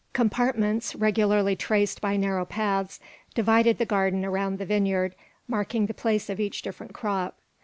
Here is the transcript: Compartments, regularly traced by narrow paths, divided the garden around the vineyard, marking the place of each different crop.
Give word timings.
Compartments, 0.13 0.95
regularly 0.95 1.55
traced 1.55 2.01
by 2.01 2.17
narrow 2.17 2.43
paths, 2.43 2.99
divided 3.35 3.77
the 3.77 3.85
garden 3.85 4.25
around 4.25 4.57
the 4.57 4.65
vineyard, 4.65 5.13
marking 5.47 5.85
the 5.85 5.93
place 5.93 6.27
of 6.27 6.39
each 6.39 6.63
different 6.63 6.91
crop. 6.91 7.37